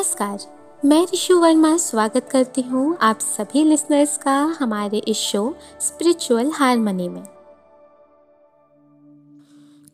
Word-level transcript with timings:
नमस्कार, 0.00 0.38
मैं 0.84 1.06
ऋषु 1.14 1.34
वर्मा 1.40 1.76
स्वागत 1.76 2.28
करती 2.32 2.62
हूँ 2.62 2.96
आप 3.02 3.18
सभी 3.20 3.64
लिसनर्स 3.64 4.16
का 4.16 4.34
हमारे 4.60 4.98
इस 4.98 5.16
शो 5.16 5.54
स्पिरिचुअल 5.80 6.50
हारमोनी 6.54 7.08
में। 7.08 7.22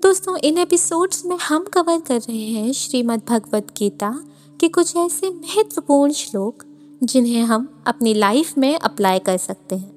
दोस्तों, 0.03 0.37
इन 0.37 0.59
एपिसोड्स 0.59 1.25
में 1.25 1.37
हम 1.37 1.65
कवर 1.65 2.01
कर 2.01 2.21
रहे 2.21 2.45
हैं 2.45 2.73
श्रीमद् 2.73 3.27
भगवत 3.29 3.73
गीता 3.79 4.11
के 4.61 4.69
कुछ 4.69 4.97
ऐसे 4.97 5.31
महत्वपूर्ण 5.31 6.13
श्लोक, 6.13 6.63
जिन्हें 7.05 7.43
हम 7.43 7.85
अपनी 7.87 8.15
लाइफ 8.15 8.59
में 8.59 8.79
अप्लाई 8.79 9.19
कर 9.19 9.37
सकते 9.37 9.77
हैं। 9.77 9.91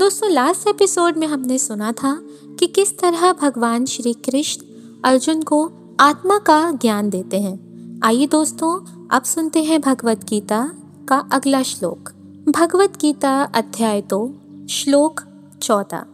दोस्तों 0.00 0.30
लास्ट 0.30 0.68
एपिसोड 0.68 1.16
में 1.16 1.26
हमने 1.26 1.58
सुना 1.58 1.92
था 1.92 2.20
कि 2.58 2.66
किस 2.66 2.98
तरह 2.98 3.32
भगवान 3.32 3.84
श्री 3.84 4.12
कृष्ण 4.12 4.66
अर्जुन 5.04 5.42
को 5.42 5.70
आत्मा 6.00 6.38
का 6.38 6.72
ज्ञान 6.72 7.10
देते 7.10 7.40
हैं। 7.40 7.67
आइए 8.04 8.26
दोस्तों, 8.26 8.84
अब 9.10 9.22
सुनते 9.22 9.62
हैं 9.62 9.80
भगवत 9.80 10.24
गीता 10.24 10.72
का 11.08 11.28
अगला 11.32 11.62
श्लोक। 11.62 12.10
भगवत 12.48 12.96
गीता 13.00 13.42
अध्याय 13.42 14.02
दो, 14.02 14.34
श्लोक 14.70 15.20
चौदह। 15.62 16.04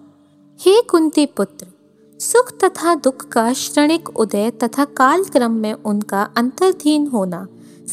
हे 0.60 0.82
कुंती 0.82 1.26
पुत्र, 1.26 1.66
सुख 2.20 2.52
तथा 2.64 2.94
दुख 2.94 3.28
का 3.28 3.52
क्षणिक 3.52 4.08
उदय 4.08 4.50
तथा 4.50 4.84
काल 4.84 5.24
क्रम 5.24 5.52
में 5.52 5.72
उनका 5.72 6.22
अंतर्धीन 6.36 7.06
होना, 7.06 7.46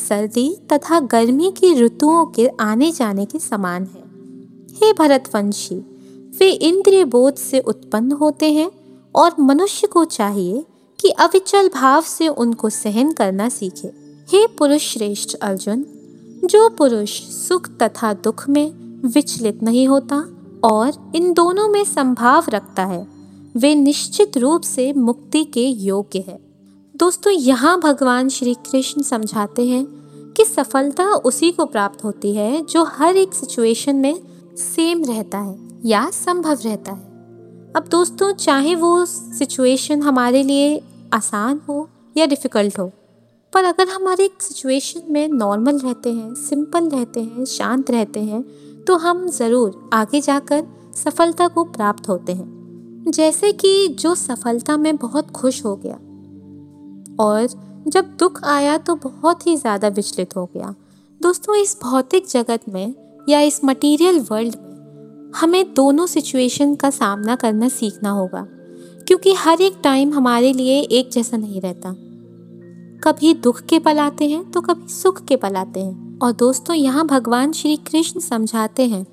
सर्दी 0.09 0.57
तथा 0.73 0.99
गर्मी 0.99 1.51
की 1.51 1.73
ऋतुओं 1.73 2.25
के 2.25 2.47
आने 2.47 2.91
जाने 2.91 3.25
के 3.25 3.39
समान 3.39 3.83
है। 3.83 4.03
हे 4.73 4.93
भरतवंशी, 4.93 5.75
वे 6.39 6.51
इंद्रिय 6.51 7.05
बोध 7.05 7.35
से 7.35 7.59
उत्पन्न 7.59 8.11
होते 8.11 8.53
हैं 8.53 8.71
और 9.15 9.31
मनुष्य 9.39 9.87
को 9.87 10.05
चाहिए 10.05 10.65
कि 11.01 11.09
अविचल 11.09 11.69
भाव 11.69 12.01
से 12.01 12.27
उनको 12.27 12.69
सहन 12.69 13.11
करना 13.11 13.49
सीखे। 13.49 13.87
हे 14.31 14.47
पुरुष 14.47 14.93
श्रेष्ठ 14.93 15.35
अर्जुन, 15.35 15.85
जो 16.45 16.69
पुरुष 16.69 17.21
सुख 17.21 17.69
तथा 17.77 18.13
दुख 18.13 18.49
में 18.49 18.73
विचलित 19.07 19.63
नहीं 19.63 19.87
होता 19.87 20.15
और 20.63 21.11
इन 21.15 21.33
दोनों 21.33 21.67
में 21.67 21.83
संभाव 21.83 22.45
रखता 22.49 22.85
है, 22.85 23.07
वे 23.55 23.75
निश्चित 23.75 24.37
रूप 24.37 24.61
से 24.61 24.93
मुक्ति 24.93 25.43
के 25.43 25.65
योग्य 25.67 26.23
है। 26.27 26.39
दोस्तों, 26.95 27.33
यहाँ 27.33 27.79
भगवान 27.79 28.29
श्री 28.29 28.53
कृष्ण 28.53 29.01
समझाते 29.01 29.67
हैं 29.67 29.85
कि 30.37 30.45
सफलता 30.45 31.05
उसी 31.05 31.51
को 31.51 31.65
प्राप्त 31.65 32.03
होती 32.03 32.33
है 32.35 32.65
जो 32.65 32.83
हर 32.83 33.17
एक 33.17 33.33
सिचुएशन 33.33 33.95
में 33.95 34.19
सेम 34.55 35.05
रहता 35.05 35.37
है 35.37 35.59
या 35.85 36.09
संभव 36.09 36.57
रहता 36.65 36.91
है। 36.91 37.09
अब 37.75 37.87
दोस्तों, 37.91 38.31
चाहे 38.31 38.75
वो 38.75 39.05
सिचुएशन 39.05 40.01
हमारे 40.01 40.43
लिए 40.43 40.81
आसान 41.13 41.61
हो 41.69 41.87
या 42.17 42.25
डिफ़िकल्ट 42.25 42.79
हो। 42.79 42.91
पर 43.53 43.63
अगर 43.63 43.87
हमारे 43.89 44.25
एक 44.25 44.41
सिचुएशन 44.41 45.11
में 45.13 45.27
नॉर्मल 45.29 45.79
रहते 45.79 46.13
हैं 46.13 46.33
सिंपल 46.35 46.89
रहते 46.89 47.21
हैं, 47.21 47.45
शांत 47.45 47.91
रहते 47.91 48.19
हैं 48.19 48.43
तो 48.83 48.95
हम 48.97 49.27
ज़रूर 49.29 49.89
आगे 49.93 50.21
जाकर 50.21 50.63
सफलता 50.95 51.47
को 51.47 51.63
प्राप्त 51.63 52.09
होते 52.09 52.33
हैं। 52.33 53.11
जैसे 53.11 53.51
कि 53.53 53.87
जो 53.99 54.13
सफलता 54.15 54.77
में 54.77 54.95
बहुत 54.97 55.31
खुश 55.31 55.63
हो 55.65 55.75
गया 55.75 55.95
और 57.19 57.47
जब 57.87 58.15
दुख 58.19 58.43
आया 58.45 58.77
तो 58.77 58.95
बहुत 58.95 59.45
ही 59.47 59.55
ज़्यादा 59.57 59.87
विचलित 59.87 60.35
हो 60.35 60.45
गया। 60.55 60.73
दोस्तों, 61.21 61.55
इस 61.55 61.77
भौतिक 61.83 62.27
जगत 62.27 62.69
में 62.69 62.93
या 63.29 63.39
इस 63.41 63.63
मटेरियल 63.65 64.19
वर्ल्ड 64.31 64.55
में 64.55 65.31
हमें 65.35 65.73
दोनों 65.73 66.05
सिचुएशन 66.07 66.75
का 66.75 66.89
सामना 66.89 67.35
करना 67.35 67.67
सीखना 67.69 68.09
होगा। 68.09 68.47
क्योंकि 69.11 69.33
हर 69.33 69.61
एक 69.61 69.73
टाइम 69.83 70.13
हमारे 70.13 70.53
लिए 70.53 70.79
एक 70.79 71.09
जैसा 71.11 71.37
नहीं 71.37 71.61
रहता। 71.61 71.89
कभी 73.03 73.33
दुख 73.33 73.61
के 73.61 73.79
पल 73.79 73.97
आते 73.99 74.29
हैं 74.29 74.51
तो 74.51 74.61
कभी 74.61 74.87
सुख 74.87 75.25
के 75.25 75.35
पल 75.35 75.55
आते 75.55 75.79
हैं। 75.79 76.19
और 76.19 76.31
दोस्तों, 76.31 76.75
यहाँ 76.75 77.07
भगवान 77.07 77.51
श्री 77.51 77.75
कृष्ण 77.75 78.19
समझाते 78.19 78.85
हैं, 78.85 79.07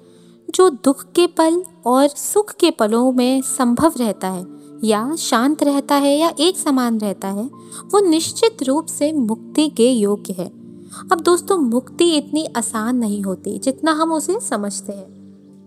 जो 0.55 0.71
दुख 0.71 1.03
के 1.03 1.27
पल 1.27 1.65
और 1.87 2.09
सुख 2.09 2.53
के 2.53 2.71
पलों 2.71 3.13
में 3.13 3.43
संभव 3.43 3.93
रहता 3.99 4.29
है, 4.29 4.47
या 4.85 5.17
शांत 5.17 5.63
रहता 5.63 5.95
है, 5.95 6.19
या 6.19 6.33
एक 6.41 6.57
समान 6.57 6.99
रहता 6.99 7.29
है, 7.29 7.45
वो 7.93 8.09
निश्चित 8.09 8.63
रूप 8.63 8.87
से 8.87 9.13
मुक्ति 9.13 9.69
के 9.69 9.91
योग्य 9.91 10.33
है। 10.33 10.49
अब 11.13 11.21
दोस्तों, 11.21 11.59
मुक्ति 11.59 12.17
इतनी 12.17 12.47
आसान 12.57 12.97
नहीं 12.97 13.23
होती 13.23 13.59
जितना 13.59 13.93
हम 13.93 14.13
उसे 14.13 14.41
समझते 14.41 14.93
हैं। 14.93 15.19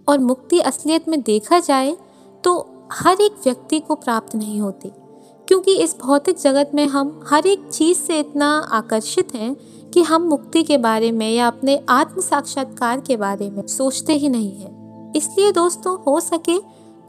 और 0.08 0.20
मुक्ति 0.20 0.60
असलियत 0.60 1.10
में 1.10 1.22
देखा 1.22 1.60
जाए 1.60 1.98
तो 2.44 2.71
हर 2.92 3.22
एक 3.22 3.32
व्यक्ति 3.46 3.80
को 3.80 3.96
प्राप्त 3.96 4.36
नहीं 4.36 4.62
होती। 4.62 4.92
क्योंकि 5.48 5.76
इस 5.76 5.96
भौतिक 6.02 6.38
जगत 6.38 6.72
में 6.74 6.88
हम 6.88 7.26
हर 7.28 7.48
एक 7.48 7.70
चीज़ 7.72 7.98
से 7.98 8.20
इतना 8.20 8.70
आकर्षित 8.72 9.36
हैं 9.36 9.56
कि 9.92 10.02
हम 10.02 10.22
मुक्ति 10.22 10.64
के 10.64 10.78
बारे 10.78 11.12
में 11.12 11.32
या 11.32 11.48
अपने 11.48 11.86
आत्म 11.90 12.22
साक्षात्कार 12.22 13.00
के 13.00 13.18
बारे 13.18 13.50
में 13.50 13.68
सोचते 13.68 14.14
ही 14.14 14.30
नहीं 14.30 14.56
हैं। 14.56 15.14
इसलिए 15.16 15.52
दोस्तों, 15.52 16.04
हो 16.04 16.20
सके 16.20 16.60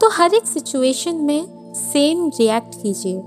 तो 0.01 0.09
हर 0.09 0.33
एक 0.33 0.45
सिचुएशन 0.45 1.15
में 1.15 1.73
सेम 1.73 2.27
रिएक्ट 2.27 2.75
कीजिए 2.83 3.23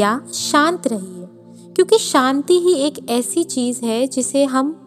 या 0.00 0.20
शांत 0.34 0.86
रहिए। 0.86 1.28
क्योंकि 1.74 1.98
शांति 1.98 2.58
ही 2.58 2.74
एक 2.74 3.10
ऐसी 3.10 3.44
चीज़ 3.44 3.84
है 3.84 4.06
जिसे 4.06 4.44
हम 4.44 4.84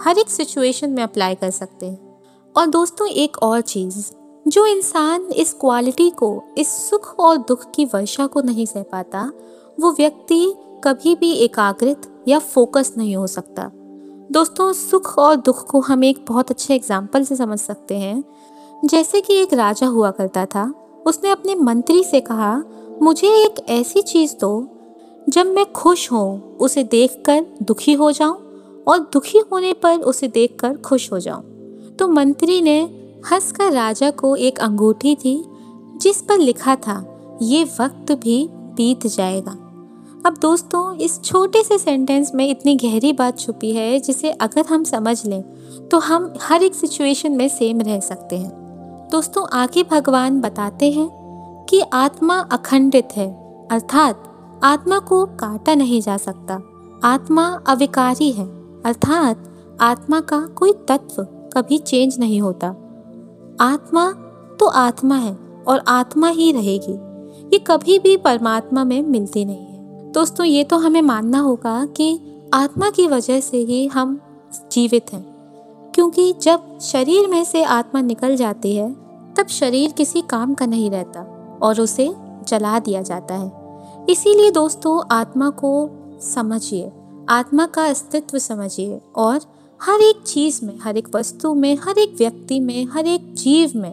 हर 0.00 0.18
एक 0.18 0.30
सिचुएशन 0.30 0.90
में 0.90 1.02
अप्लाई 1.02 1.34
कर 1.34 1.50
सकते 1.50 1.86
हैं। 1.86 2.22
और 2.56 2.66
दोस्तों, 2.66 3.08
एक 3.08 3.36
और 3.42 3.60
चीज़ 3.60 4.23
जो 4.46 4.66
इंसान 4.66 5.22
इस 5.22 5.52
क्वालिटी 5.52 6.10
को, 6.10 6.42
इस 6.58 6.68
सुख 6.90 7.14
और 7.18 7.36
दुख 7.38 7.64
की 7.74 7.84
वर्षा 7.84 8.26
को 8.26 8.40
नहीं 8.40 8.66
सह 8.66 8.82
पाता, 8.82 9.32
वो 9.80 9.92
व्यक्ति 9.92 10.54
कभी 10.84 11.14
भी 11.14 11.32
एकाग्रित 11.32 12.02
या 12.28 12.38
फोकस 12.38 12.92
नहीं 12.98 13.16
हो 13.16 13.26
सकता। 13.26 13.70
दोस्तों, 14.32 14.72
सुख 14.72 15.18
और 15.18 15.36
दुख 15.36 15.66
को 15.66 15.80
हम 15.80 16.04
एक 16.04 16.24
बहुत 16.28 16.50
अच्छे 16.50 16.74
एग्ज़ाम्पल 16.74 17.24
से 17.24 17.36
समझ 17.36 17.58
सकते 17.58 17.98
हैं। 17.98 18.24
जैसे 18.84 19.20
कि 19.20 19.34
एक 19.34 19.54
राजा 19.54 19.86
हुआ 19.86 20.10
करता 20.10 20.46
था, 20.46 20.72
उसने 21.06 21.30
अपने 21.30 21.54
मंत्री 21.54 22.04
से 22.04 22.20
कहा, 22.20 22.56
मुझे 23.02 23.28
एक 23.28 23.64
ऐसी 23.68 24.02
चीज़ 24.02 24.36
दो, 24.36 24.68
जब 25.28 25.46
मैं 25.46 25.72
खुश 25.72 26.12
हूँ 26.12 26.56
उसे 26.56 26.84
देखकर 26.84 27.46
दुखी 27.62 27.92
हो 27.92 28.10
जाऊँ 28.12 28.36
और 28.88 28.98
दुखी 29.12 29.38
होने 29.52 29.72
पर 29.72 29.98
उसे 29.98 30.28
देखकर 30.28 30.76
खुश 30.76 31.12
हो 31.12 31.18
जाऊँ। 31.18 31.42
तो 31.98 32.08
मंत्री 32.08 32.60
ने 32.62 33.03
हंसकर 33.24 33.72
राजा 33.72 34.10
को 34.10 34.34
एक 34.36 34.58
अंगूठी 34.58 35.14
थी 35.14 35.42
जिस 35.96 36.20
पर 36.22 36.38
लिखा 36.38 36.74
था, 36.76 37.04
ये 37.42 37.64
वक्त 37.80 38.12
भी 38.14 38.48
बीत 38.52 39.06
जाएगा। 39.06 39.56
अब 40.26 40.36
दोस्तों, 40.42 40.94
इस 40.96 41.20
छोटे 41.22 41.62
से 41.62 41.78
सेंटेंस 41.78 42.30
में 42.34 42.48
इतनी 42.48 42.74
गहरी 42.76 43.12
बात 43.12 43.38
छुपी 43.38 43.72
है, 43.72 43.98
जिसे 44.00 44.30
अगर 44.30 44.66
हम 44.66 44.84
समझ 44.84 45.24
लें 45.26 45.42
तो 45.88 45.98
हम 45.98 46.32
हर 46.42 46.62
एक 46.62 46.74
सिचुएशन 46.74 47.32
में 47.32 47.48
सेम 47.48 47.80
रह 47.80 48.00
सकते 48.00 48.36
हैं। 48.36 49.08
दोस्तों, 49.12 49.46
आगे 49.52 49.82
भगवान 49.82 50.40
बताते 50.40 50.90
हैं 50.92 51.08
कि 51.70 51.80
आत्मा 51.92 52.38
अखंडित 52.52 53.08
है, 53.16 53.30
अर्थात 53.72 54.30
आत्मा 54.64 54.98
को 54.98 55.24
काटा 55.26 55.74
नहीं 55.74 56.00
जा 56.00 56.16
सकता। 56.16 56.60
आत्मा 57.04 57.46
अविकारी 57.66 58.30
है, 58.32 58.46
अर्थात 58.82 59.50
आत्मा 59.80 60.20
का 60.20 60.40
कोई 60.56 60.72
तत्व 60.88 61.22
कभी 61.54 61.78
चेंज 61.78 62.18
नहीं 62.18 62.40
होता। 62.40 62.74
आत्मा 63.60 64.12
तो 64.60 64.66
आत्मा 64.66 65.16
है 65.16 65.38
और 65.68 65.84
आत्मा 65.88 66.28
ही 66.28 66.52
रहेगी। 66.52 66.92
ये 67.52 67.58
कभी 67.58 67.98
भी 67.98 68.16
परमात्मा 68.16 68.84
में 68.84 69.02
मिलती 69.02 69.44
नहीं 69.44 69.66
है। 69.66 70.12
दोस्तों, 70.12 70.46
ये 70.46 70.64
तो 70.64 70.76
हमें 70.76 71.02
मानना 71.02 71.38
होगा 71.38 71.86
कि 71.86 72.20
आत्मा 72.54 72.90
की 72.90 73.06
वजह 73.06 73.40
से 73.40 73.56
ही 73.56 73.86
हम 73.86 74.20
जीवित 74.72 75.12
हैं। 75.12 75.34
क्योंकि 75.94 76.32
जब 76.32 76.78
शरीर 76.78 77.28
में 77.28 77.44
से 77.44 77.62
आत्मा 77.62 78.00
निकल 78.00 78.36
जाती 78.36 78.76
है, 78.76 78.92
तब 79.34 79.46
शरीर 79.48 79.92
किसी 79.92 80.20
काम 80.20 80.54
का 80.54 80.66
नहीं 80.66 80.90
रहता 80.90 81.20
और 81.62 81.80
उसे 81.80 82.14
जला 82.48 82.78
दिया 82.78 83.02
जाता 83.02 83.34
है। 83.34 83.52
इसीलिए 84.08 84.50
दोस्तों, 84.50 85.16
आत्मा 85.16 85.50
को 85.50 85.90
समझिए, 86.20 86.92
आत्मा 87.28 87.66
का 87.66 87.86
अस्तित्व 87.86 88.38
समझिए 88.38 89.00
और 89.16 89.40
हर 89.82 90.00
एक 90.00 90.22
चीज़ 90.26 90.64
में, 90.64 90.78
हर 90.82 90.96
एक 90.96 91.08
वस्तु 91.16 91.54
में, 91.54 91.76
हर 91.76 91.98
एक 91.98 92.14
व्यक्ति 92.18 92.60
में, 92.60 92.86
हर 92.86 93.06
एक 93.06 93.34
जीव 93.34 93.72
में 93.76 93.92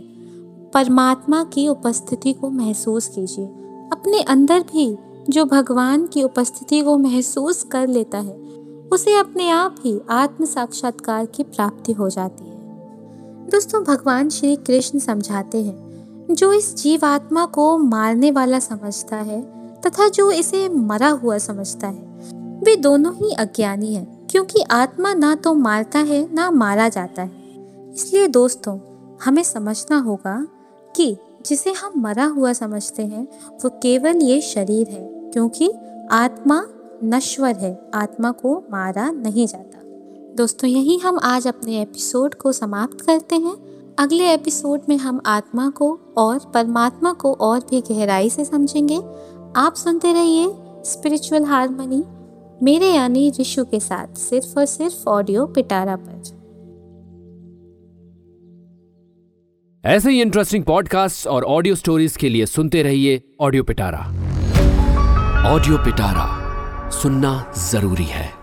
परमात्मा 0.73 1.43
की 1.43 1.67
उपस्थिति 1.67 2.33
को 2.33 2.49
महसूस 2.49 3.07
कीजिए। 3.07 3.45
अपने 3.91 4.21
अंदर 4.21 4.59
भी 4.59 4.97
जो 5.29 5.45
भगवान 5.45 6.07
की 6.07 6.23
उपस्थिति 6.23 6.81
को 6.81 6.97
महसूस 6.97 7.63
कर 7.63 7.87
लेता 7.87 8.17
है, 8.17 8.33
उसे 8.93 9.17
अपने 9.17 9.49
आप 9.49 9.75
ही 9.85 10.01
आत्म 10.09 10.45
साक्षात्कार 10.45 11.25
की 11.25 11.43
प्राप्ति 11.43 11.91
हो 11.91 12.09
जाती 12.09 12.43
है। 12.43 12.51
दोस्तों, 13.49 13.83
भगवान 13.83 14.29
श्री 14.29 14.55
कृष्ण 14.55 14.99
समझाते 14.99 15.63
हैं, 15.63 15.91
जो 16.31 16.53
इस 16.53 16.75
जीवात्मा 16.75 17.45
को 17.45 17.77
मारने 17.77 18.31
वाला 18.31 18.59
समझता 18.59 19.17
है 19.17 19.41
तथा 19.81 20.07
जो 20.07 20.31
इसे 20.31 20.69
मरा 20.69 21.09
हुआ 21.09 21.37
समझता 21.37 21.87
है, 21.87 22.19
वे 22.63 22.75
दोनों 22.75 23.13
ही 23.13 23.33
अज्ञानी 23.33 23.93
हैं। 23.93 24.20
क्योंकि 24.31 24.61
आत्मा 24.61 25.13
ना 25.13 25.35
तो 25.35 25.53
मारता 25.53 25.99
है, 25.99 26.33
ना 26.33 26.51
मारा 26.51 26.89
जाता 26.89 27.21
है। 27.21 27.31
इसलिए 27.93 28.27
दोस्तों, 28.27 28.79
हमें 29.23 29.43
समझना 29.43 29.97
होगा 29.99 30.47
कि 30.95 31.17
जिसे 31.45 31.71
हम 31.71 31.91
मरा 31.97 32.25
हुआ 32.25 32.53
समझते 32.53 33.05
हैं, 33.05 33.27
वो 33.63 33.69
केवल 33.69 34.17
ये 34.17 34.41
शरीर 34.41 34.87
है, 34.89 35.31
क्योंकि 35.31 35.71
आत्मा 36.11 36.67
नश्वर 37.03 37.55
है, 37.55 37.89
आत्मा 37.93 38.31
को 38.31 38.63
मारा 38.71 39.11
नहीं 39.11 39.47
जाता। 39.47 39.79
दोस्तों, 40.35 40.69
यही 40.69 40.97
हम 40.97 41.19
आज 41.23 41.47
अपने 41.47 41.81
एपिसोड 41.81 42.33
को 42.33 42.51
समाप्त 42.51 43.01
करते 43.01 43.35
हैं। 43.35 43.55
अगले 43.99 44.33
एपिसोड 44.33 44.81
में 44.89 44.97
हम 44.97 45.21
आत्मा 45.25 45.69
को 45.69 45.99
और 46.17 46.51
परमात्मा 46.53 47.13
को 47.13 47.33
और 47.33 47.59
भी 47.59 47.81
गहराई 47.81 48.29
से 48.29 48.45
समझेंगे। 48.45 48.97
आप 49.55 49.73
सुनते 49.75 50.13
रहिए 50.13 50.53
स्पिरिचुअल 50.85 51.43
हारमोनी 51.43 52.03
मेरे 52.63 52.87
यानी 52.87 53.29
रिशु 53.29 53.65
के 53.65 53.79
साथ 53.79 54.07
सिर्फ़ 54.15 54.59
और 54.59 54.65
सिर्फ़ 54.65 55.09
ऑडियो 55.09 55.45
पिटारा 55.45 55.95
पर। 55.95 56.39
ऐसे 59.85 60.11
ही 60.11 60.21
इंटरेस्टिंग 60.21 60.63
पॉडकास्ट 60.63 61.27
और 61.27 61.43
ऑडियो 61.43 61.75
स्टोरीज 61.75 62.17
के 62.17 62.29
लिए 62.29 62.45
सुनते 62.45 62.83
रहिए 62.83 63.21
ऑडियो 63.39 63.63
पिटारा 63.63 63.99
ऑडियो 65.53 65.77
पिटारा 65.77 66.89
सुनना 66.89 67.53
ज़रूरी 67.71 68.03
है। 68.03 68.40